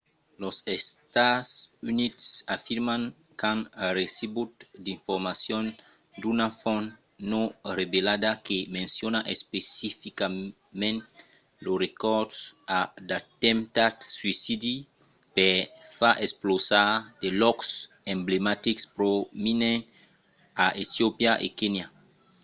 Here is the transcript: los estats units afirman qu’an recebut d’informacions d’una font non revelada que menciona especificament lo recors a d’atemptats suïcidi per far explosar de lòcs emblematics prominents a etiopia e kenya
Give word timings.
los 0.41 0.57
estats 0.77 1.49
units 1.91 2.25
afirman 2.55 3.01
qu’an 3.39 3.59
recebut 3.99 4.53
d’informacions 4.83 5.71
d’una 6.21 6.47
font 6.61 6.87
non 7.31 7.47
revelada 7.79 8.31
que 8.45 8.57
menciona 8.77 9.19
especificament 9.35 10.97
lo 11.63 11.73
recors 11.85 12.35
a 12.77 12.79
d’atemptats 13.09 14.03
suïcidi 14.19 14.75
per 15.35 15.55
far 15.99 16.15
explosar 16.25 16.89
de 17.21 17.29
lòcs 17.43 17.69
emblematics 18.15 18.83
prominents 18.97 19.87
a 20.65 20.67
etiopia 20.83 21.33
e 21.47 21.47
kenya 21.59 21.85